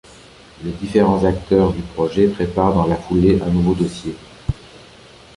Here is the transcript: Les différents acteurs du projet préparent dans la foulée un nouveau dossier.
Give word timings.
Les 0.63 0.71
différents 0.71 1.23
acteurs 1.25 1.73
du 1.73 1.83
projet 1.83 2.27
préparent 2.27 2.73
dans 2.73 2.87
la 2.87 2.95
foulée 2.95 3.39
un 3.39 3.51
nouveau 3.51 3.75
dossier. 3.75 4.15